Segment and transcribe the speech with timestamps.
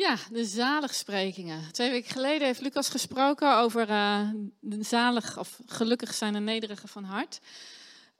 [0.00, 1.72] Ja, de zaligsprekingen.
[1.72, 4.28] Twee weken geleden heeft Lucas gesproken over uh,
[4.60, 7.40] de zalig of gelukkig zijn de nederigen van hart.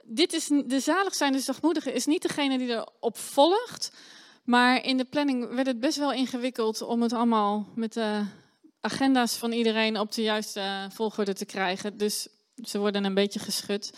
[0.04, 3.93] Dit is, de zalig zijn, de zachtmoedige, is niet degene die erop volgt.
[4.45, 8.24] Maar in de planning werd het best wel ingewikkeld om het allemaal met de
[8.80, 11.98] agenda's van iedereen op de juiste volgorde te krijgen.
[11.98, 12.28] Dus
[12.64, 13.92] ze worden een beetje geschud.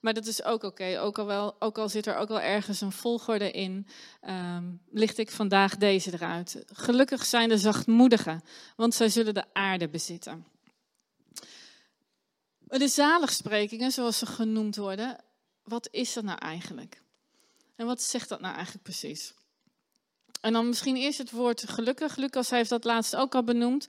[0.00, 0.98] Maar dat is ook oké.
[1.00, 3.86] Ook, al ook al zit er ook wel ergens een volgorde in,
[4.28, 6.64] um, licht ik vandaag deze eruit.
[6.66, 8.42] Gelukkig zijn de zachtmoedigen,
[8.76, 10.46] want zij zullen de aarde bezitten.
[12.58, 15.16] De zaligsprekingen, zoals ze genoemd worden,
[15.62, 17.02] wat is dat nou eigenlijk?
[17.76, 19.34] En wat zegt dat nou eigenlijk precies?
[20.40, 22.16] En dan misschien eerst het woord gelukkig.
[22.16, 23.86] Lucas heeft dat laatst ook al benoemd.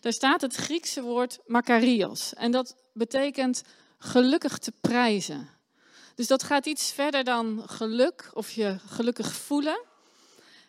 [0.00, 2.34] Daar staat het Griekse woord makarios.
[2.34, 3.62] En dat betekent
[4.02, 5.48] gelukkig te prijzen.
[6.14, 9.80] Dus dat gaat iets verder dan geluk of je gelukkig voelen.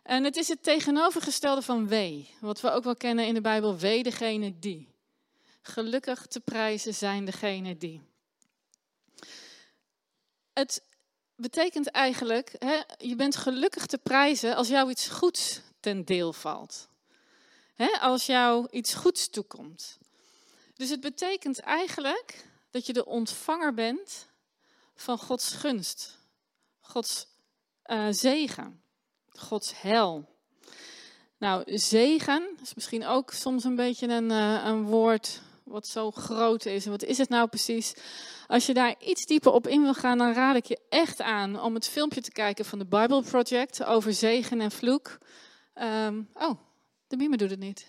[0.03, 3.77] En het is het tegenovergestelde van wee, wat we ook wel kennen in de Bijbel,
[3.77, 4.89] wee degene die.
[5.61, 8.01] Gelukkig te prijzen zijn degene die.
[10.53, 10.83] Het
[11.35, 16.87] betekent eigenlijk, hè, je bent gelukkig te prijzen als jou iets goeds ten deel valt.
[17.75, 19.97] Hè, als jou iets goeds toekomt.
[20.73, 24.27] Dus het betekent eigenlijk dat je de ontvanger bent
[24.95, 26.19] van Gods gunst,
[26.79, 27.27] Gods
[27.85, 28.81] uh, zegen,
[29.29, 30.29] Gods hel.
[31.37, 36.65] Nou, zegen is misschien ook soms een beetje een, uh, een woord wat zo groot
[36.65, 36.85] is.
[36.85, 37.93] En wat is het nou precies?
[38.47, 41.61] Als je daar iets dieper op in wil gaan, dan raad ik je echt aan
[41.61, 45.17] om het filmpje te kijken van de Bible Project over zegen en vloek.
[45.75, 46.59] Um, oh,
[47.07, 47.87] de Mime doet het niet.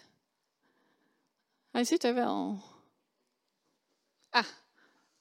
[1.70, 2.62] Hij zit er wel.
[4.30, 4.46] Ah,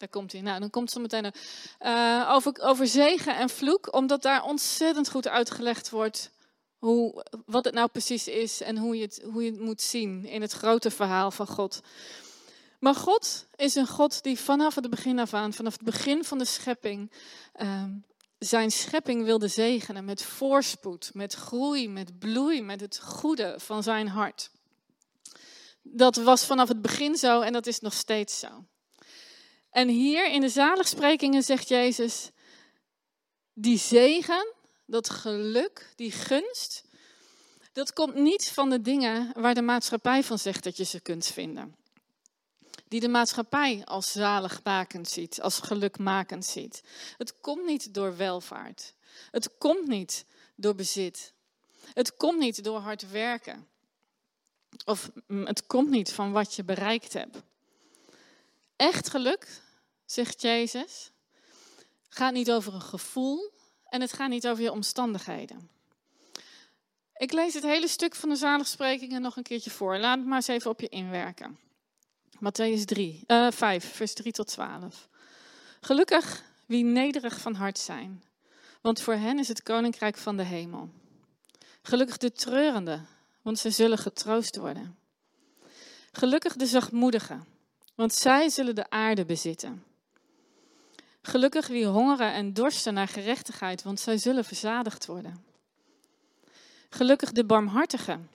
[0.01, 0.41] daar komt hij.
[0.41, 1.31] Nou, dan komt zo meteen
[1.81, 6.31] uh, over, over zegen en vloek, omdat daar ontzettend goed uitgelegd wordt
[6.81, 10.25] hoe, wat het nou precies is en hoe je, het, hoe je het moet zien
[10.25, 11.81] in het grote verhaal van God.
[12.79, 16.37] Maar God is een God die vanaf het begin af aan, vanaf het begin van
[16.37, 17.11] de schepping,
[17.61, 17.83] uh,
[18.37, 24.07] zijn schepping wilde zegenen met voorspoed, met groei, met bloei, met het goede van zijn
[24.07, 24.51] hart.
[25.81, 28.65] Dat was vanaf het begin zo en dat is nog steeds zo.
[29.71, 32.29] En hier in de zaligsprekingen zegt Jezus,
[33.53, 34.53] die zegen,
[34.85, 36.83] dat geluk, die gunst,
[37.73, 41.25] dat komt niet van de dingen waar de maatschappij van zegt dat je ze kunt
[41.25, 41.75] vinden.
[42.87, 46.83] Die de maatschappij als zaligmakend ziet, als gelukmakend ziet.
[47.17, 48.93] Het komt niet door welvaart.
[49.31, 51.33] Het komt niet door bezit.
[51.93, 53.67] Het komt niet door hard werken.
[54.85, 57.37] Of mm, het komt niet van wat je bereikt hebt.
[58.81, 59.61] Echt geluk,
[60.05, 61.11] zegt Jezus,
[62.09, 63.51] gaat niet over een gevoel
[63.89, 65.69] en het gaat niet over je omstandigheden.
[67.13, 69.97] Ik lees het hele stuk van de zaligsprekingen nog een keertje voor.
[69.97, 71.59] Laat het maar eens even op je inwerken.
[72.35, 75.07] Matthäus 3, uh, 5, vers 3 tot 12.
[75.81, 78.23] Gelukkig wie nederig van hart zijn,
[78.81, 80.89] want voor hen is het koninkrijk van de hemel.
[81.81, 83.07] Gelukkig de treurenden,
[83.41, 84.97] want ze zullen getroost worden.
[86.11, 87.59] Gelukkig de zachtmoedigen,
[87.95, 89.83] want zij zullen de aarde bezitten.
[91.21, 95.45] Gelukkig wie hongeren en dorsten naar gerechtigheid, want zij zullen verzadigd worden.
[96.89, 98.29] Gelukkig de barmhartigen,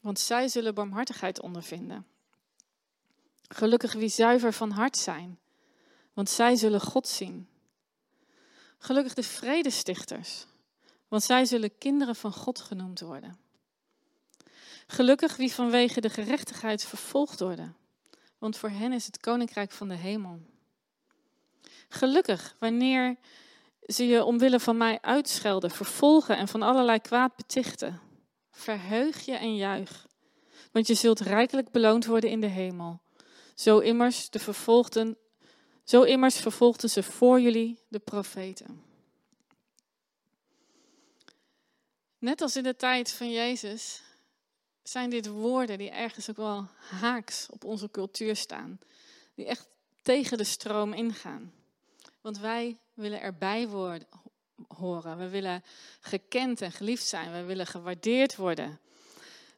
[0.00, 2.06] want zij zullen barmhartigheid ondervinden.
[3.48, 5.38] Gelukkig wie zuiver van hart zijn,
[6.12, 7.48] want zij zullen God zien.
[8.78, 10.46] Gelukkig de vredestichters,
[11.08, 13.38] want zij zullen kinderen van God genoemd worden.
[14.86, 17.76] Gelukkig wie vanwege de gerechtigheid vervolgd worden,
[18.38, 20.40] want voor hen is het koninkrijk van de hemel.
[21.88, 23.16] Gelukkig wanneer
[23.86, 28.00] ze je omwille van mij uitschelden, vervolgen en van allerlei kwaad betichten.
[28.50, 30.06] Verheug je en juich,
[30.72, 33.00] want je zult rijkelijk beloond worden in de hemel.
[33.54, 35.16] Zo immers, de vervolgden,
[35.84, 38.82] zo immers vervolgden ze voor jullie de profeten.
[42.18, 44.02] Net als in de tijd van Jezus
[44.90, 48.78] zijn dit woorden die ergens ook wel haaks op onze cultuur staan.
[49.34, 49.68] Die echt
[50.02, 51.52] tegen de stroom ingaan.
[52.20, 54.08] Want wij willen erbij worden,
[54.68, 55.18] horen.
[55.18, 55.62] We willen
[56.00, 57.32] gekend en geliefd zijn.
[57.32, 58.80] We willen gewaardeerd worden.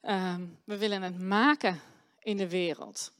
[0.00, 1.80] Ehm, we willen het maken
[2.18, 3.12] in de wereld.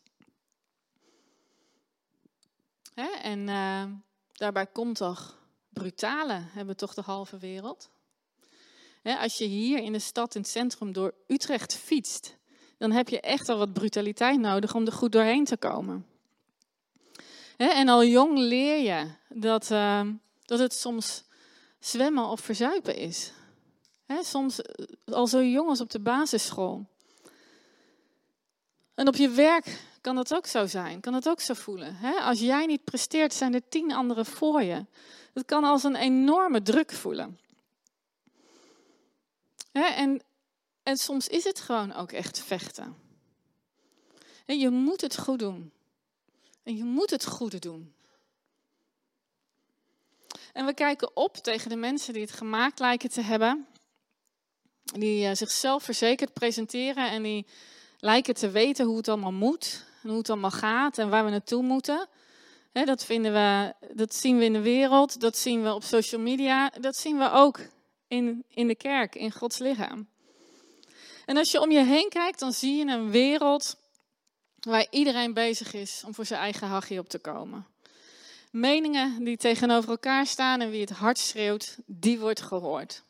[2.94, 3.08] Hè?
[3.08, 3.84] En uh,
[4.32, 7.90] daarbij komt toch brutale, hebben toch de halve wereld.
[9.02, 12.36] Als je hier in de stad, in het centrum, door Utrecht fietst,
[12.78, 16.06] dan heb je echt al wat brutaliteit nodig om er goed doorheen te komen.
[17.56, 20.00] En al jong leer je dat, uh,
[20.44, 21.24] dat het soms
[21.78, 23.32] zwemmen of verzuipen is.
[24.20, 24.60] Soms
[25.04, 26.86] al zo jong als op de basisschool.
[28.94, 31.96] En op je werk kan dat ook zo zijn, kan dat ook zo voelen.
[32.22, 34.84] Als jij niet presteert, zijn er tien anderen voor je.
[35.34, 37.38] Het kan als een enorme druk voelen.
[39.72, 40.22] En,
[40.82, 42.96] en soms is het gewoon ook echt vechten.
[44.46, 45.72] En je moet het goed doen.
[46.62, 47.94] En je moet het goede doen.
[50.52, 53.66] En we kijken op tegen de mensen die het gemaakt lijken te hebben.
[54.82, 57.46] Die uh, zichzelf verzekerd presenteren en die
[57.98, 59.84] lijken te weten hoe het allemaal moet.
[60.02, 62.08] En hoe het allemaal gaat en waar we naartoe moeten.
[62.72, 66.72] dat, vinden we, dat zien we in de wereld, dat zien we op social media,
[66.80, 67.60] dat zien we ook
[68.10, 70.08] in, in de kerk, in Gods lichaam.
[71.26, 73.76] En als je om je heen kijkt, dan zie je een wereld
[74.60, 77.66] waar iedereen bezig is om voor zijn eigen hachje op te komen.
[78.50, 83.02] Meningen die tegenover elkaar staan en wie het hard schreeuwt, die wordt gehoord.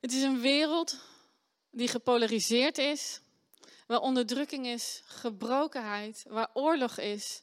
[0.00, 0.98] Het is een wereld
[1.70, 3.20] die gepolariseerd is,
[3.86, 7.42] waar onderdrukking is, gebrokenheid, waar oorlog is,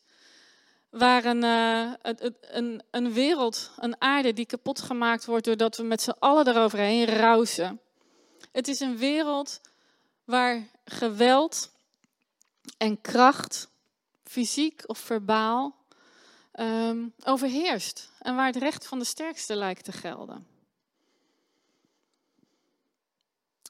[0.89, 1.93] waar een, uh,
[2.41, 7.05] een, een, wereld, een aarde die kapot gemaakt wordt doordat we met z'n allen eroverheen
[7.05, 7.81] rousen.
[8.51, 9.61] Het is een wereld
[10.23, 11.71] waar geweld
[12.77, 13.69] en kracht,
[14.23, 15.75] fysiek of verbaal,
[16.59, 20.47] um, overheerst en waar het recht van de sterkste lijkt te gelden.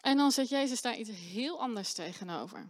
[0.01, 2.67] En dan zet Jezus daar iets heel anders tegenover.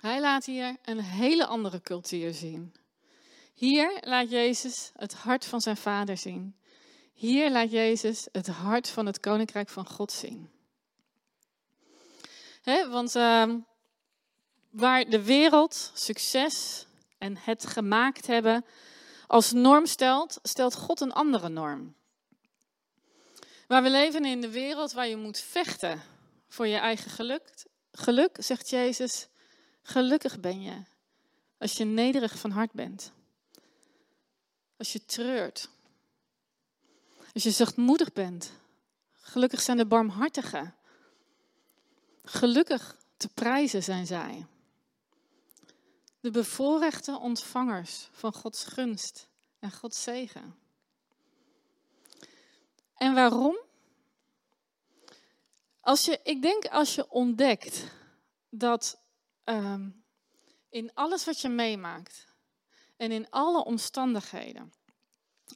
[0.00, 2.74] Hij laat hier een hele andere cultuur zien.
[3.52, 6.56] Hier laat Jezus het hart van zijn vader zien.
[7.12, 10.50] Hier laat Jezus het hart van het koninkrijk van God zien.
[12.64, 13.54] want uh,
[14.70, 16.86] waar de wereld succes
[17.18, 18.64] en het gemaakt hebben
[19.26, 21.94] als norm stelt, stelt God een andere norm.
[23.66, 26.02] Waar we leven in de wereld waar je moet vechten
[26.48, 29.28] voor je eigen geluk, geluk zegt Jezus,
[29.82, 30.82] gelukkig ben je
[31.58, 33.12] als je nederig van hart bent.
[34.82, 35.68] Als je treurt.
[37.34, 38.52] Als je zachtmoedig bent.
[39.12, 40.74] Gelukkig zijn de barmhartigen.
[42.24, 44.46] Gelukkig te prijzen zijn zij.
[46.20, 50.58] De bevoorrechte ontvangers van Gods gunst en Gods zegen.
[52.94, 53.58] En waarom?
[55.80, 57.84] Als je, ik denk als je ontdekt
[58.48, 58.98] dat
[59.44, 59.88] ehm,
[60.68, 62.31] in alles wat je meemaakt
[62.96, 64.72] en in alle omstandigheden,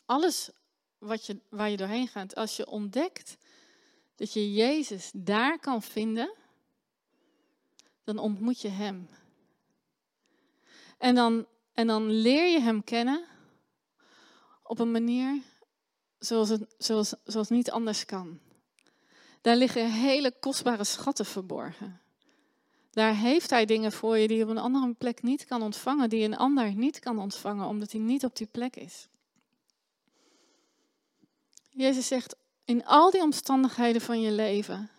[0.04, 0.50] alles
[0.98, 3.36] wat je, waar je doorheen gaat, als je ontdekt
[4.14, 6.34] dat je Jezus daar kan vinden,
[8.04, 9.08] dan ontmoet je Hem.
[10.98, 13.24] En dan, en dan leer je Hem kennen
[14.62, 15.42] op een manier
[16.18, 18.40] zoals het zoals, zoals niet anders kan.
[19.40, 22.00] Daar liggen hele kostbare schatten verborgen.
[22.96, 26.08] Daar heeft hij dingen voor je die je op een andere plek niet kan ontvangen,
[26.08, 29.08] die een ander niet kan ontvangen, omdat hij niet op die plek is.
[31.70, 34.90] Jezus zegt, in al die omstandigheden van je leven,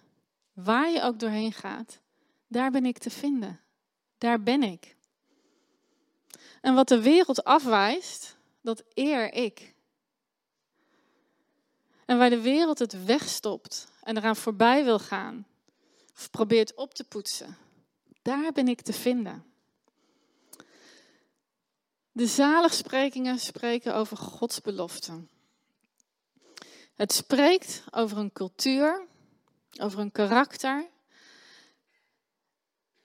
[0.53, 1.99] waar je ook doorheen gaat,
[2.47, 3.59] daar ben ik te vinden.
[4.17, 4.95] Daar ben ik.
[6.61, 9.73] En wat de wereld afwijst, dat eer ik.
[12.05, 15.47] En waar de wereld het wegstopt en eraan voorbij wil gaan,
[16.13, 17.57] of probeert op te poetsen,
[18.27, 19.45] daar ben ik te vinden.
[22.11, 25.29] De zaligsprekingen spreken over Gods beloften.
[26.95, 29.07] Het spreekt over een cultuur,
[29.79, 30.87] over een karakter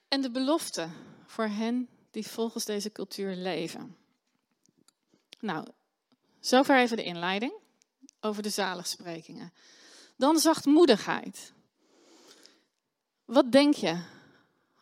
[0.07, 0.89] en de belofte
[1.25, 3.97] voor hen die volgens deze cultuur leven.
[5.39, 5.67] Nou,
[6.39, 7.53] zover even de inleiding
[8.19, 9.53] over de zaligsprekingen.
[10.15, 11.53] Dan zachtmoedigheid.
[13.25, 14.12] Wat denk je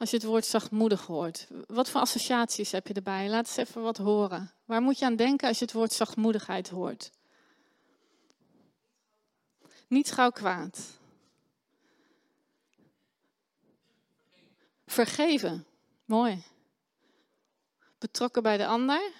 [0.02, 1.48] als je het woord zachtmoedig hoort?
[1.68, 3.30] Wat voor associaties heb je erbij?
[3.30, 4.52] Laat eens even wat horen.
[4.66, 7.12] Waar moet je aan denken als je het woord zachtmoedigheid hoort?
[9.88, 11.00] Niet gauw kwaad.
[14.86, 15.66] Vergeven.
[16.06, 16.44] Mooi.
[17.98, 19.12] Betrokken bij de ander.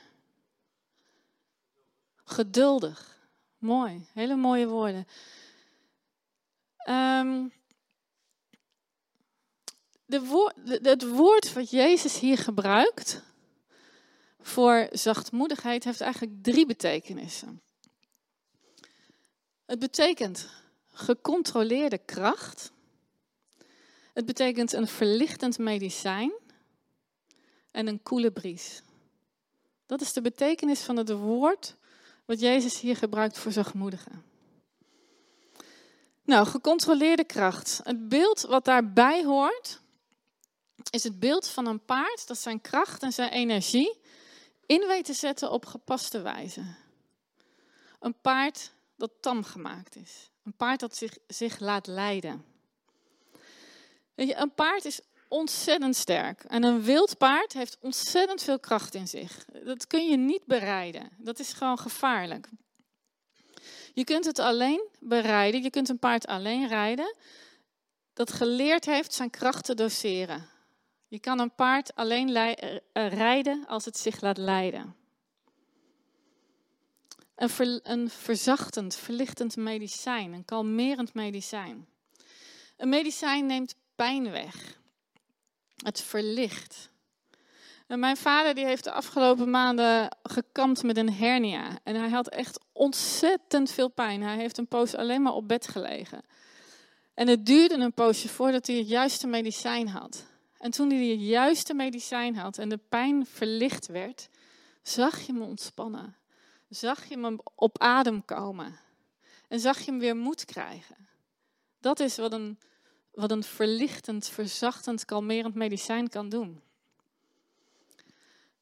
[2.24, 3.28] Geduldig.
[3.58, 4.08] Mooi.
[4.14, 5.08] Hele mooie woorden.
[6.90, 7.54] Um,
[10.12, 13.22] de het woord wat Jezus hier gebruikt
[14.42, 17.62] voor zachtmoedigheid heeft eigenlijk drie betekenissen.
[19.66, 20.48] Het betekent
[20.92, 22.72] gecontroleerde kracht.
[24.14, 26.32] Het betekent een verlichtend medicijn
[27.72, 28.82] en een koele bries.
[29.86, 31.76] Dat is de betekenis van het woord
[32.26, 34.24] wat Jezus hier gebruikt voor zachtmoedigen.
[36.24, 37.80] Nou, gecontroleerde kracht.
[37.84, 39.82] Het beeld wat daarbij hoort
[40.92, 44.00] is het beeld van een paard dat zijn kracht en zijn energie
[44.66, 46.64] in weet te zetten op gepaste wijze.
[48.00, 50.30] Een paard dat tam gemaakt is.
[50.44, 52.46] Een paard dat zich, zich laat leiden.
[54.16, 56.44] Weet je, een paard is ontzettend sterk.
[56.44, 59.46] En een wild paard heeft ontzettend veel kracht in zich.
[59.46, 61.10] Dat kun je niet bereiden.
[61.18, 62.50] Dat is gewoon gevaarlijk.
[63.94, 67.16] Je kunt het alleen bereiden, je kunt een paard alleen rijden
[68.14, 70.50] dat geleerd heeft zijn kracht te doseren.
[71.12, 74.96] Je kan een paard alleen eh, rijden als het zich laat leiden.
[77.36, 81.88] Een, een verzachtend, verlichtend medicijn, een kalmerend medicijn.
[82.78, 84.80] Een medicijn neemt pijn weg.
[85.84, 86.90] Het verlicht.
[87.88, 91.80] En mijn vader die heeft de afgelopen maanden gekampt met een hernia.
[91.84, 94.22] En hij had echt ontzettend veel pijn.
[94.22, 96.22] Hij heeft een poos alleen maar op bed gelegen.
[97.14, 100.30] En het duurde een poosje voordat hij het juiste medicijn had.
[100.62, 104.30] En toen hij het juiste medicijn had en de pijn verlicht werd,
[104.82, 106.16] zag je hem ontspannen.
[106.70, 108.80] Zag je hem op adem komen.
[109.48, 111.08] En zag je hem weer moed krijgen.
[111.80, 112.60] Dat is wat een,
[113.12, 116.62] wat een verlichtend, verzachtend, kalmerend medicijn kan doen.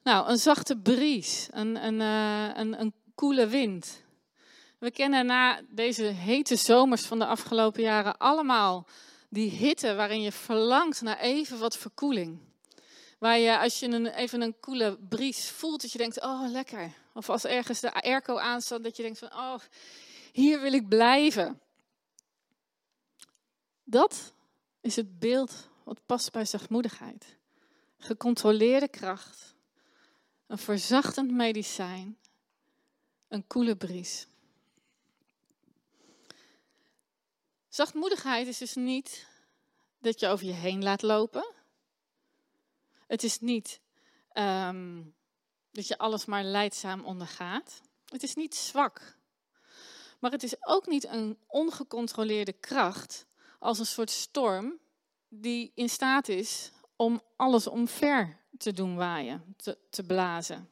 [0.03, 4.03] Nou, een zachte bries, een, een, uh, een, een koele wind.
[4.77, 8.88] We kennen na deze hete zomers van de afgelopen jaren allemaal
[9.29, 12.39] die hitte waarin je verlangt naar even wat verkoeling.
[13.19, 16.93] Waar je als je een, even een koele bries voelt, dat je denkt, oh lekker.
[17.13, 19.59] Of als ergens de airco aanstaat, dat je denkt van, oh,
[20.31, 21.62] hier wil ik blijven.
[23.83, 24.33] Dat
[24.81, 27.38] is het beeld wat past bij zachtmoedigheid.
[27.98, 29.55] Gecontroleerde kracht,
[30.48, 32.17] een verzachtend medicijn,
[33.27, 34.27] een koele bries.
[37.69, 39.27] Zachtmoedigheid is dus niet
[39.99, 41.53] dat je over je heen laat lopen.
[43.07, 43.81] Het is niet
[44.31, 45.01] ehm,
[45.71, 47.81] dat je alles maar leidzaam ondergaat.
[48.05, 49.17] Het is niet zwak.
[50.19, 53.25] Maar het is ook niet een ongecontroleerde kracht
[53.59, 54.79] als een soort storm
[55.27, 60.69] die in staat is om alles omver te doen waaien, te, te blazen.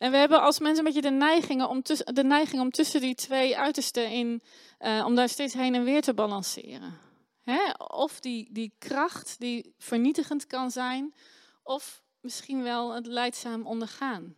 [0.00, 3.00] En we hebben als mensen een beetje de neiging om, tussen, de neiging om tussen
[3.00, 4.42] die twee uitersten in,
[4.80, 6.98] uh, om daar steeds heen en weer te balanceren.
[7.42, 7.70] Hè?
[7.78, 11.14] Of die, die kracht die vernietigend kan zijn,
[11.62, 14.36] of misschien wel het leidzaam ondergaan.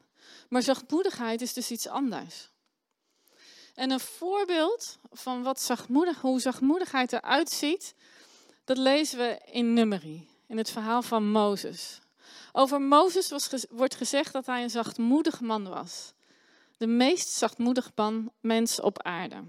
[0.48, 2.50] Maar zachtmoedigheid is dus iets anders.
[3.74, 7.94] En een voorbeeld van wat zachtmoedig, hoe zachtmoedigheid eruit ziet,
[8.64, 12.01] dat lezen we in Numeri, in het verhaal van Mozes.
[12.52, 13.32] Over Mozes
[13.70, 16.12] wordt gezegd dat hij een zachtmoedig man was.
[16.76, 19.44] De meest zachtmoedig man, mens op aarde.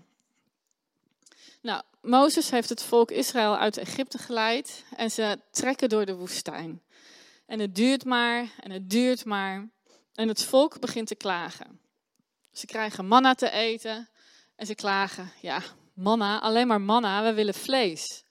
[1.62, 6.82] Nou, Mozes heeft het volk Israël uit Egypte geleid en ze trekken door de woestijn.
[7.46, 9.70] En het duurt maar en het duurt maar.
[10.14, 11.80] En het volk begint te klagen.
[12.52, 14.10] Ze krijgen manna te eten
[14.56, 15.62] en ze klagen, ja,
[15.94, 18.24] manna, alleen maar manna, we willen vlees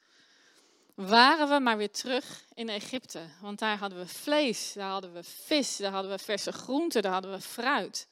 [1.09, 3.21] waren we maar weer terug in Egypte.
[3.41, 7.13] Want daar hadden we vlees, daar hadden we vis, daar hadden we verse groenten, daar
[7.13, 8.09] hadden we fruit.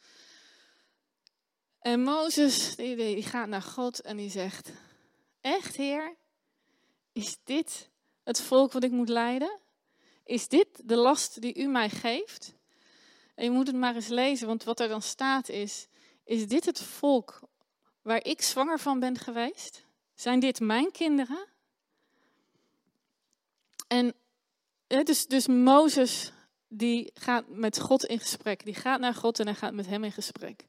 [1.80, 4.70] En Mozes, die, gaat naar God en die zegt,
[5.40, 6.16] echt Heer,
[7.12, 7.90] is dit
[8.22, 9.58] het volk wat ik moet leiden?
[10.24, 12.54] Is dit de last die u mij geeft?
[13.34, 15.86] En je moet het maar eens lezen, want wat er dan staat is,
[16.24, 17.40] is dit het volk
[18.02, 19.84] waar ik zwanger van ben geweest?
[20.14, 21.46] Zijn dit mijn kinderen?
[23.90, 24.14] En
[24.86, 26.32] dus, dus Mozes
[26.68, 28.64] die gaat met God in gesprek.
[28.64, 30.64] Die gaat naar God en hij gaat met hem in gesprek.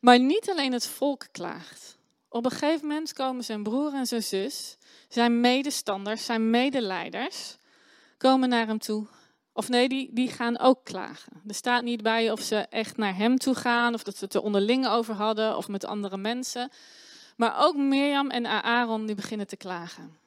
[0.00, 1.96] Maar niet alleen het volk klaagt.
[2.28, 4.76] Op een gegeven moment komen zijn broer en zijn zus,
[5.08, 7.56] zijn medestanders, zijn medeleiders,
[8.16, 9.06] komen naar hem toe.
[9.52, 11.42] Of nee, die, die gaan ook klagen.
[11.46, 14.34] Er staat niet bij of ze echt naar hem toe gaan, of dat ze het
[14.34, 16.70] er onderling over hadden, of met andere mensen.
[17.36, 20.23] Maar ook Mirjam en Aaron die beginnen te klagen.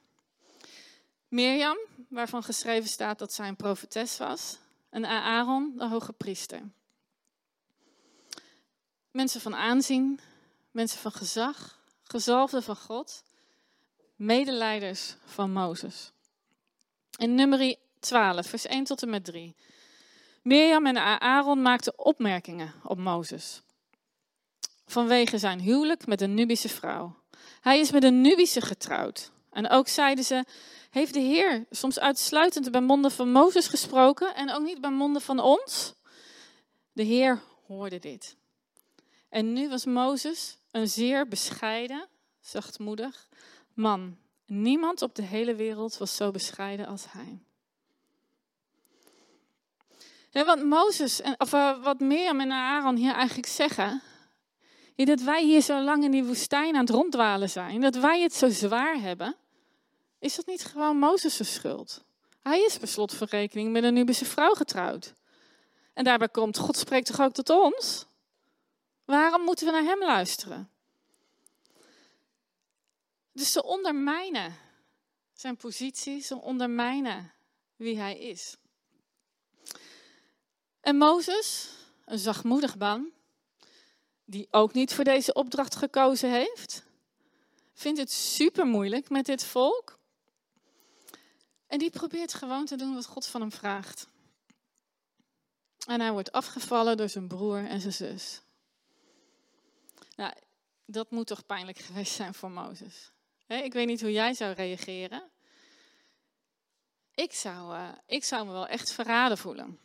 [1.28, 4.58] Mirjam, waarvan geschreven staat dat zij een profetes was.
[4.90, 6.62] En Aaron, de hoge priester.
[9.10, 10.20] Mensen van aanzien,
[10.70, 13.22] mensen van gezag, gezalfden van God,
[14.16, 16.12] medeleiders van Mozes.
[17.16, 19.54] In nummer 12, vers 1 tot en met 3.
[20.42, 23.62] Mirjam en Aaron maakten opmerkingen op Mozes.
[24.86, 27.16] Vanwege zijn huwelijk met een Nubische vrouw.
[27.60, 29.30] Hij is met een Nubische getrouwd.
[29.58, 30.44] En ook zeiden ze:
[30.90, 35.22] heeft de Heer soms uitsluitend bij monden van Mozes gesproken en ook niet bij monden
[35.22, 35.94] van ons?
[36.92, 38.36] De Heer hoorde dit.
[39.28, 42.06] En nu was Mozes een zeer bescheiden,
[42.40, 43.28] zachtmoedig
[43.74, 44.16] man.
[44.46, 47.42] Niemand op de hele wereld was zo bescheiden als hij.
[50.44, 54.02] wat Mozes, of uh, wat Mirjam en Aaron hier eigenlijk zeggen,
[54.96, 58.34] dat wij hier zo lang in die woestijn aan het ronddwalen zijn, dat wij het
[58.34, 59.36] zo zwaar hebben,
[60.18, 62.04] is dat niet gewoon Mozes' schuld?
[62.42, 65.14] Hij is per slot van rekening met een Nubische vrouw getrouwd.
[65.92, 68.06] En daarbij komt, God spreekt toch ook tot ons?
[69.04, 70.70] Waarom moeten we naar hem luisteren?
[73.32, 74.56] Dus ze ondermijnen
[75.32, 77.32] zijn positie, ze ondermijnen
[77.76, 78.56] wie hij is.
[80.80, 81.70] En Mozes,
[82.04, 83.10] een zachtmoedig man,
[84.24, 86.82] die ook niet voor deze opdracht gekozen heeft,
[87.74, 89.97] vindt het super moeilijk met dit volk.
[91.68, 94.08] En die probeert gewoon te doen wat God van hem vraagt.
[95.86, 98.40] En hij wordt afgevallen door zijn broer en zijn zus.
[100.16, 100.32] Nou,
[100.84, 103.10] dat moet toch pijnlijk geweest zijn voor Mozes.
[103.46, 105.22] Ik weet niet hoe jij zou reageren.
[107.14, 109.78] Ik zou, uh, ik zou me wel echt verraden voelen.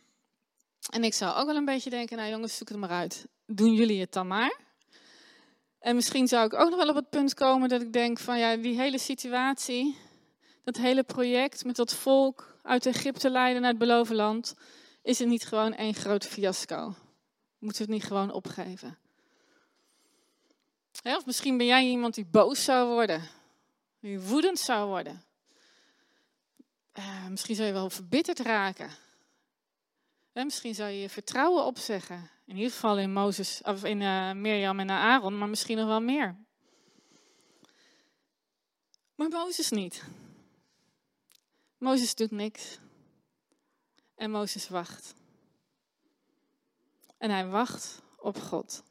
[0.90, 3.26] En ik zou ook wel een beetje denken, nou jongens, zoek het maar uit.
[3.46, 4.60] Doen jullie het dan maar?
[5.78, 8.38] En misschien zou ik ook nog wel op het punt komen dat ik denk van
[8.38, 9.96] ja, die hele situatie,
[10.64, 14.54] dat hele project met dat volk uit Egypte leiden naar het beloven land,
[15.02, 16.94] is het niet gewoon één groot fiasco?
[17.58, 18.98] Moeten we het niet gewoon opgeven?
[21.02, 23.28] of misschien ben jij iemand die boos zou worden,
[24.00, 25.22] die woedend zou worden.
[26.98, 28.90] Uh, misschien zou je wel verbitterd raken.
[30.32, 32.30] misschien zou je je vertrouwen opzeggen.
[32.46, 36.00] In ieder geval in, Mozes, of in uh, Mirjam en Aaron, maar misschien nog wel
[36.00, 36.36] meer.
[39.14, 40.04] Maar Mozes niet.
[41.78, 42.78] Mozes doet niks.
[44.14, 45.14] En Mozes wacht.
[47.18, 48.82] En hij wacht op God.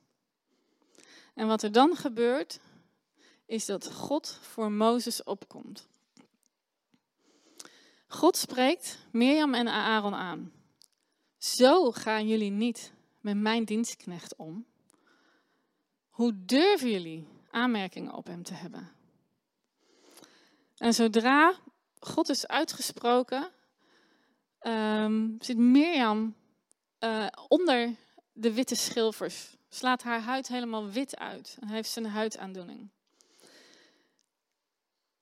[1.34, 2.60] En wat er dan gebeurt,
[3.46, 5.88] is dat God voor Mozes opkomt.
[8.08, 10.52] God spreekt Mirjam en Aaron aan.
[11.38, 14.66] Zo gaan jullie niet met mijn dienstknecht om.
[16.10, 18.92] Hoe durven jullie aanmerkingen op hem te hebben?
[20.78, 21.60] En zodra
[22.04, 23.52] God is uitgesproken,
[24.62, 26.36] um, zit Mirjam
[27.00, 27.96] uh, onder
[28.34, 29.56] de witte schilfers.
[29.70, 32.90] Slaat haar huid helemaal wit uit en heeft een huidaandoening.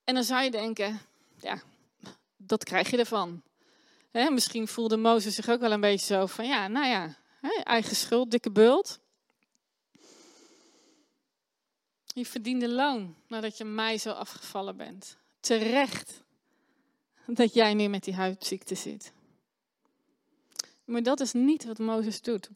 [0.03, 0.99] En dan zou je denken,
[1.41, 1.61] ja,
[2.37, 3.41] dat krijg je ervan.
[4.11, 7.15] misschien voelde Mozes zich ook wel een beetje zo van, ja, nou ja,
[7.63, 8.99] eigen schuld, dikke bult.
[12.13, 15.17] Je verdiende loon nadat je mij zo afgevallen bent.
[15.39, 16.23] Terecht
[17.25, 19.11] dat jij nu met die huidziekte zit.
[20.85, 22.49] Maar dat is niet wat Mozes doet.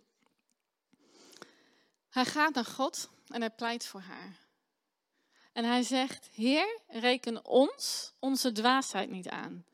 [2.10, 4.38] Hij gaat naar God en hij pleit voor haar.
[5.54, 9.66] En hij zegt: Heer, reken ons onze dwaasheid niet aan.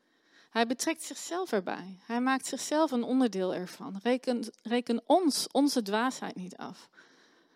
[0.50, 1.98] Hij betrekt zichzelf erbij.
[2.06, 4.00] Hij maakt zichzelf een onderdeel ervan.
[4.02, 6.88] Reken, reken ons onze dwaasheid niet af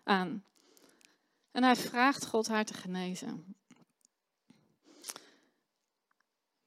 [0.05, 0.45] aan.
[1.51, 3.57] En hij vraagt God haar te genezen.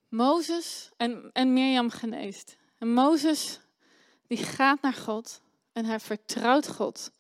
[0.09, 2.57] Mozes en, en Mirjam geneest.
[2.77, 3.59] En Mozes
[4.27, 5.41] die gaat naar God
[5.71, 7.11] en hij vertrouwt God.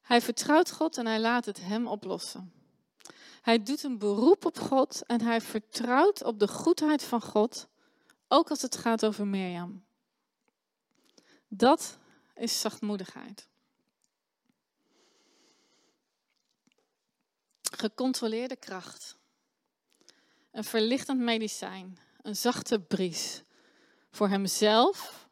[0.00, 2.52] Hij vertrouwt God en hij laat het hem oplossen.
[3.42, 7.68] Hij doet een beroep op God en hij vertrouwt op de goedheid van God,
[8.28, 9.84] ook als het gaat over Mirjam.
[11.48, 11.98] Dat
[12.34, 13.48] is zachtmoedigheid.
[17.62, 19.19] Gecontroleerde kracht.
[20.52, 21.98] Een verlichtend medicijn.
[22.22, 23.42] Een zachte bries.
[24.10, 25.28] Voor hemzelf,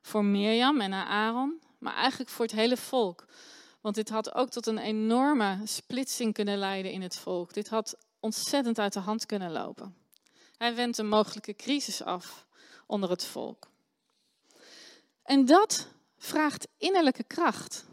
[0.00, 3.24] voor Mirjam en Aaron, maar eigenlijk voor het hele volk.
[3.80, 7.52] Want dit had ook tot een enorme splitsing kunnen leiden in het volk.
[7.54, 9.96] Dit had ontzettend uit de hand kunnen lopen.
[10.56, 12.46] Hij wendt een mogelijke crisis af
[12.86, 13.68] onder het volk.
[15.22, 17.84] En dat vraagt innerlijke kracht.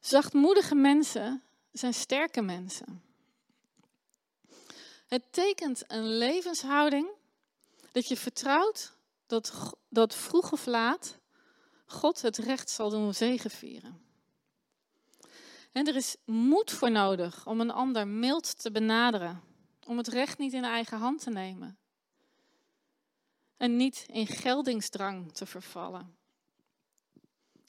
[0.00, 3.02] Zachtmoedige mensen zijn sterke mensen.
[5.14, 7.08] Het tekent een levenshouding
[7.92, 8.96] dat je vertrouwt
[9.26, 11.18] dat, dat vroeg of laat
[11.86, 14.02] God het recht zal doen zegenvieren.
[15.72, 19.42] En er is moed voor nodig om een ander mild te benaderen.
[19.86, 21.78] Om het recht niet in eigen hand te nemen.
[23.56, 26.16] En niet in geldingsdrang te vervallen.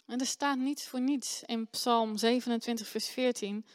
[0.06, 3.66] En er staat niets voor niets in Psalm 27, vers 14.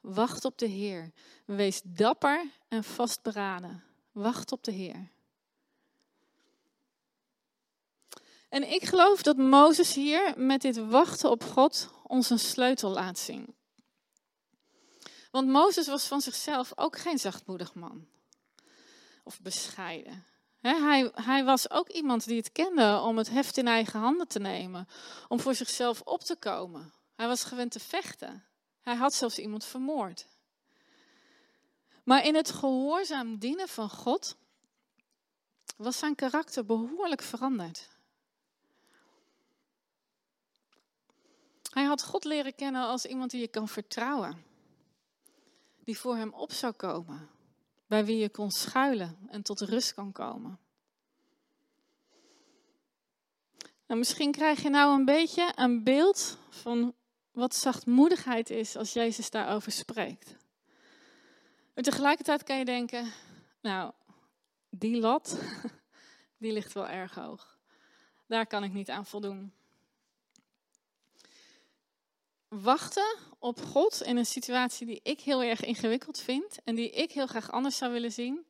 [0.00, 1.12] Wacht op de Heer.
[1.44, 3.84] Wees dapper en vastberaden.
[4.12, 5.10] Wacht op de Heer.
[8.48, 13.18] En ik geloof dat Mozes hier met dit wachten op God ons een sleutel laat
[13.18, 13.56] zien.
[15.30, 18.06] Want Mozes was van zichzelf ook geen zachtmoedig man.
[19.24, 20.24] Of bescheiden.
[20.60, 24.38] hij, hij was ook iemand die het kende om het heft in eigen handen te
[24.38, 24.88] nemen,
[25.28, 26.92] om voor zichzelf op te komen.
[27.14, 28.44] Hij was gewend te vechten.
[28.88, 30.26] Hij had zelfs iemand vermoord.
[32.04, 34.36] Maar in het gehoorzaam dienen van God
[35.76, 37.88] was zijn karakter behoorlijk veranderd.
[41.70, 44.44] Hij had God leren kennen als iemand die je kan vertrouwen,
[45.84, 47.28] die voor hem op zou komen,
[47.86, 50.58] bij wie je kon schuilen en tot rust kan komen.
[53.86, 56.94] Nou, misschien krijg je nou een beetje een beeld van
[57.38, 60.34] wat zachtmoedigheid is als Jezus daarover spreekt.
[61.74, 63.12] Maar tegelijkertijd kan je denken,
[63.60, 63.92] nou,
[64.70, 65.38] die lat,
[66.38, 67.58] die ligt wel erg hoog.
[68.26, 69.52] Daar kan ik niet aan voldoen.
[72.48, 77.12] Wachten op God in een situatie die ik heel erg ingewikkeld vind en die ik
[77.12, 78.46] heel graag anders zou willen zien,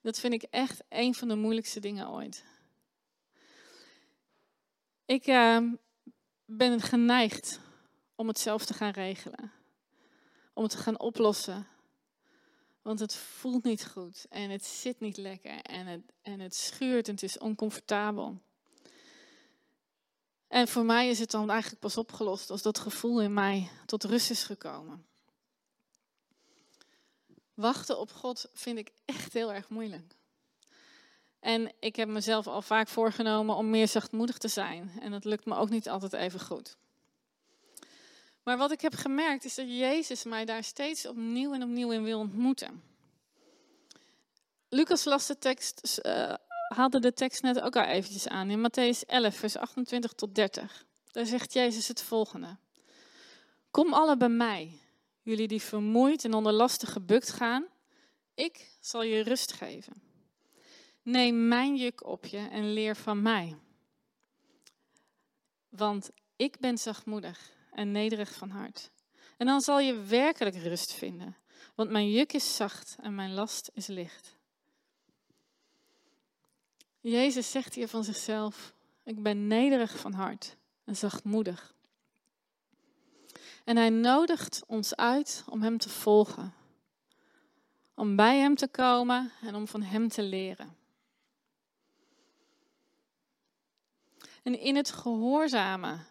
[0.00, 2.44] dat vind ik echt een van de moeilijkste dingen ooit.
[5.04, 5.72] Ik uh,
[6.44, 7.60] ben geneigd
[8.14, 9.52] om het zelf te gaan regelen,
[10.52, 11.66] om het te gaan oplossen.
[12.82, 17.08] Want het voelt niet goed en het zit niet lekker en het, en het schuurt
[17.08, 18.40] en het is oncomfortabel.
[20.48, 24.04] En voor mij is het dan eigenlijk pas opgelost als dat gevoel in mij tot
[24.04, 25.06] rust is gekomen.
[27.54, 30.16] Wachten op God vind ik echt heel erg moeilijk.
[31.40, 34.90] En ik heb mezelf al vaak voorgenomen om meer zachtmoedig te zijn.
[35.00, 36.76] En dat lukt me ook niet altijd even goed.
[38.42, 42.02] Maar wat ik heb gemerkt is dat Jezus mij daar steeds opnieuw en opnieuw in
[42.02, 42.82] wil ontmoeten.
[44.68, 46.34] Lucas las de tekst, uh,
[46.68, 50.84] haalde de tekst net ook al eventjes aan in Matthäus 11, vers 28 tot 30.
[51.10, 52.56] Daar zegt Jezus het volgende.
[53.70, 54.78] Kom alle bij mij,
[55.22, 57.64] jullie die vermoeid en onder lasten gebukt gaan.
[58.34, 60.02] Ik zal je rust geven.
[61.02, 63.56] Neem mijn juk op je en leer van mij.
[65.68, 68.90] Want ik ben zachtmoedig en nederig van hart.
[69.36, 71.36] En dan zal je werkelijk rust vinden,
[71.74, 74.36] want mijn juk is zacht en mijn last is licht.
[77.00, 81.74] Jezus zegt hier van zichzelf: Ik ben nederig van hart en zachtmoedig.
[83.64, 86.54] En hij nodigt ons uit om hem te volgen,
[87.94, 90.76] om bij hem te komen en om van hem te leren.
[94.42, 96.06] En in het gehoorzamen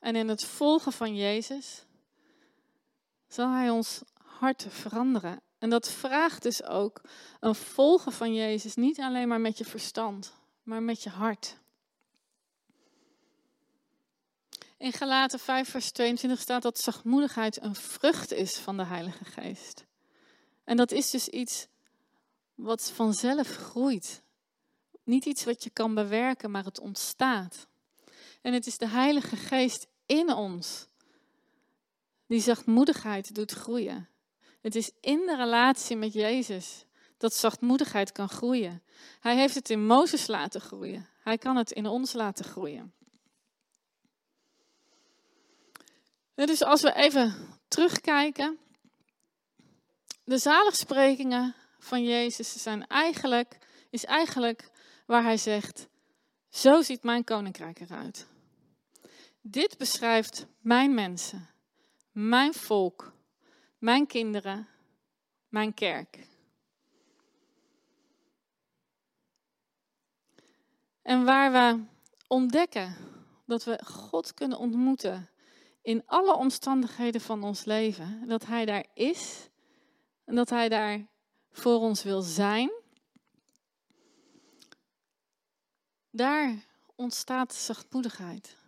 [0.00, 1.84] en in het volgen van Jezus
[3.28, 5.40] zal Hij ons hart veranderen.
[5.58, 7.00] En dat vraagt dus ook
[7.40, 10.32] een volgen van Jezus, niet alleen maar met je verstand,
[10.62, 11.56] maar met je hart.
[14.76, 19.84] In Galaten 5, vers 22 staat dat zachtmoedigheid een vrucht is van de Heilige Geest.
[20.64, 21.66] En dat is dus iets
[22.54, 24.22] wat vanzelf groeit.
[25.04, 27.66] Niet iets wat je kan bewerken, maar het ontstaat.
[28.42, 30.86] En het is de Heilige Geest in ons
[32.26, 34.08] die zachtmoedigheid doet groeien.
[34.60, 36.84] Het is in de relatie met Jezus
[37.16, 38.82] dat zachtmoedigheid kan groeien.
[39.20, 41.08] Hij heeft het in Mozes laten groeien.
[41.22, 42.94] Hij kan het in ons laten groeien.
[46.34, 47.34] Dus als we even
[47.68, 48.58] terugkijken.
[50.24, 53.58] De zaligsprekingen van Jezus zijn eigenlijk,
[53.90, 54.70] is eigenlijk
[55.06, 55.88] waar hij zegt,
[56.48, 58.29] zo ziet mijn koninkrijk eruit.
[59.42, 61.48] Dit beschrijft mijn mensen,
[62.12, 63.12] mijn volk,
[63.78, 64.68] mijn kinderen,
[65.48, 66.28] mijn kerk.
[71.02, 71.84] En waar we
[72.26, 72.96] ontdekken
[73.46, 75.30] dat we God kunnen ontmoeten
[75.82, 79.48] in alle omstandigheden van ons leven, dat Hij daar is
[80.24, 81.06] en dat Hij daar
[81.50, 82.70] voor ons wil zijn,
[86.10, 86.64] daar
[86.96, 88.59] ontstaat zachtmoedigheid.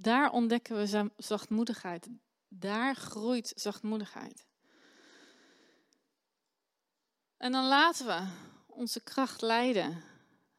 [0.00, 2.08] Daar ontdekken we zachtmoedigheid.
[2.48, 4.46] Daar groeit zachtmoedigheid.
[7.36, 8.28] En dan laten we
[8.66, 10.02] onze kracht leiden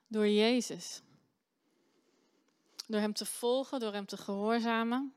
[0.07, 1.01] door Jezus.
[2.87, 5.13] Door Hem te volgen, door Hem te gehoorzamen.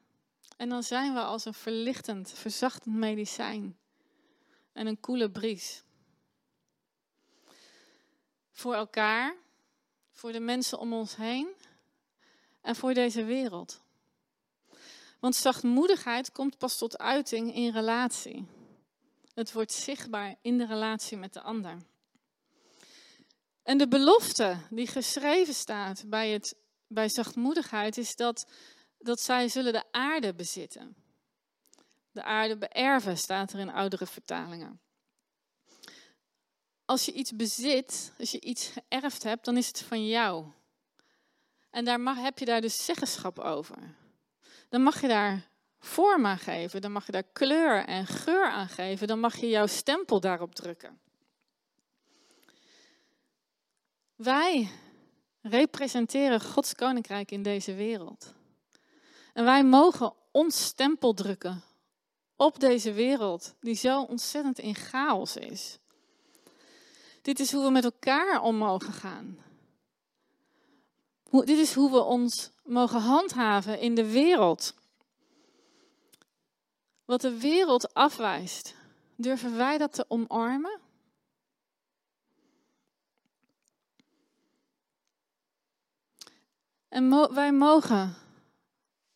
[0.57, 3.79] En dan zijn we als een verlichtend, verzachtend medicijn.
[4.73, 5.83] En een koele bries.
[8.51, 9.37] Voor elkaar,
[10.13, 11.49] voor de mensen om ons heen
[12.61, 13.82] en voor deze wereld.
[15.23, 18.47] Want zachtmoedigheid komt pas tot uiting in relatie.
[19.35, 21.77] Het wordt zichtbaar in de relatie met de ander.
[23.63, 26.55] En de belofte die geschreven staat bij, het,
[26.87, 28.47] bij zachtmoedigheid is dat,
[28.99, 30.97] dat zij zullen de aarde bezitten.
[32.11, 34.81] De aarde beërven staat er in oudere vertalingen.
[36.85, 40.47] als je iets bezit, als je iets geërfd hebt, dan is het van jou.
[41.71, 44.01] En daar mag, heb je daar dus zeggenschap over.
[44.73, 48.69] Dan mag je daar vorm aan geven, dan mag je daar kleur en geur aan
[48.69, 51.01] geven, dan mag je jouw stempel daarop drukken.
[54.15, 54.71] Wij
[55.41, 58.35] representeren Gods koninkrijk in deze wereld.
[59.33, 61.63] En wij mogen ons stempel drukken
[62.37, 65.79] op deze wereld die zo ontzettend in chaos is.
[67.23, 69.39] Dit is hoe we met elkaar om mogen gaan.
[71.33, 74.75] Dit is hoe we ons mogen handhaven in de wereld.
[77.05, 78.75] Wat de wereld afwijst,
[79.17, 80.81] durven wij dat te omarmen?
[86.89, 88.15] En wij mogen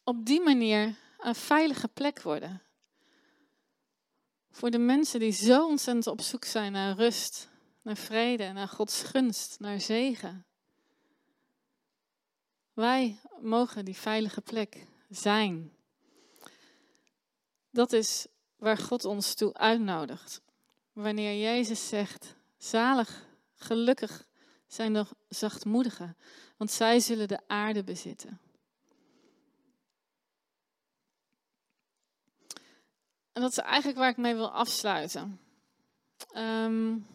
[0.05, 2.63] op die manier een veilige plek worden.
[4.51, 7.49] Voor de mensen die zo ontzettend op zoek zijn naar rust,
[7.83, 10.46] naar vrede, naar Gods gunst, naar zegen.
[12.77, 15.73] Wij mogen die veilige plek zijn.
[17.71, 20.41] Dat is waar God ons toe uitnodigt.
[20.93, 24.27] Wanneer Jezus zegt: zalig, gelukkig
[24.67, 26.17] zijn de zachtmoedigen,
[26.57, 28.41] want zij zullen de aarde bezitten.
[33.33, 35.41] En dat is eigenlijk waar ik mee wil afsluiten.
[36.37, 37.07] Um,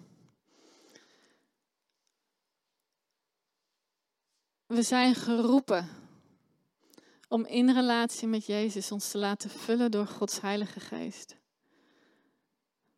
[4.71, 5.89] we zijn geroepen
[7.27, 11.35] om in relatie met Jezus ons te laten vullen door Gods Heilige Geest.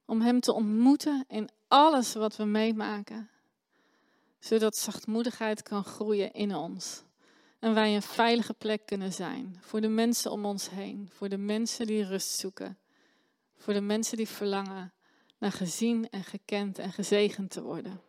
[0.05, 3.29] Om Hem te ontmoeten in alles wat we meemaken,
[4.39, 7.03] zodat zachtmoedigheid kan groeien in ons.
[7.59, 11.37] En wij een veilige plek kunnen zijn voor de mensen om ons heen, voor de
[11.37, 12.77] mensen die rust zoeken
[13.63, 14.93] voor de mensen die verlangen
[15.37, 18.01] naar gezien en gekend en gezegend te worden.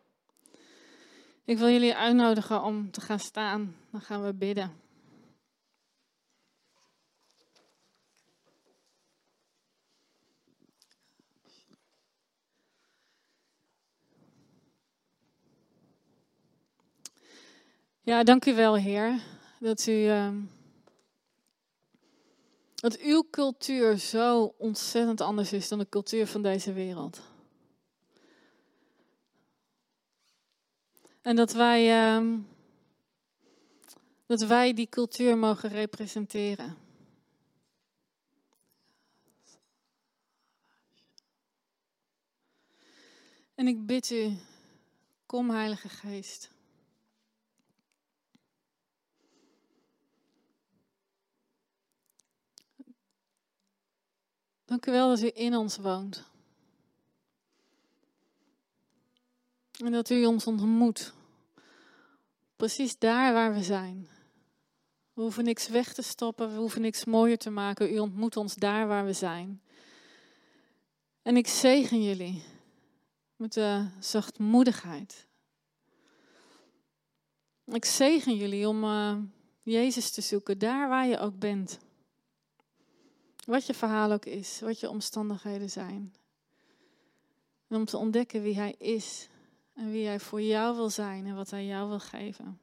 [1.45, 3.75] Ik wil jullie uitnodigen om te gaan staan.
[3.91, 4.71] Dan gaan we bidden.
[18.01, 19.21] Ja, dank u wel, Heer,
[19.59, 19.91] dat u.
[19.91, 20.29] Uh,
[22.75, 27.34] dat uw cultuur zo ontzettend anders is dan de cultuur van deze wereld.
[31.25, 32.39] En dat wij, uh,
[34.25, 36.77] dat wij die cultuur mogen representeren.
[43.55, 44.37] En ik bid u,
[45.25, 46.51] kom Heilige Geest.
[54.65, 56.23] Dank u wel dat u in ons woont.
[59.83, 61.14] En dat u ons ontmoet.
[62.55, 64.07] Precies daar waar we zijn.
[65.13, 67.93] We hoeven niks weg te stoppen, we hoeven niks mooier te maken.
[67.93, 69.61] U ontmoet ons daar waar we zijn.
[71.21, 72.43] En ik zegen jullie
[73.35, 75.27] met de zachtmoedigheid.
[77.65, 79.17] Ik zegen jullie om uh,
[79.61, 81.79] Jezus te zoeken, daar waar je ook bent.
[83.45, 86.13] Wat je verhaal ook is, wat je omstandigheden zijn.
[87.67, 89.29] En om te ontdekken wie Hij is
[89.75, 92.59] en wie Hij voor jou wil zijn en wat Hij jou wil geven.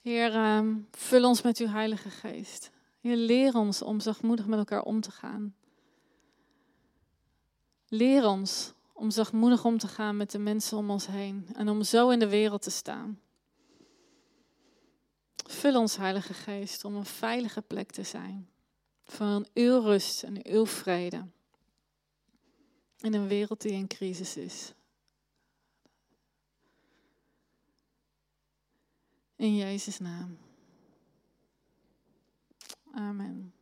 [0.00, 2.70] Heer, ehm, vul ons met uw Heilige Geest.
[3.00, 5.54] Leer ons om zachtmoedig met elkaar om te gaan.
[7.88, 11.82] Leer ons om zachtmoedig om te gaan met de mensen om ons heen en om
[11.82, 13.20] zo in de wereld te staan.
[15.48, 18.48] Vul ons, Heilige Geest, om een veilige plek te zijn.
[19.04, 21.26] Van uw rust en uw vrede
[23.00, 24.72] in een wereld die in crisis is.
[29.36, 30.38] In Jezus' naam.
[32.92, 33.57] Amen.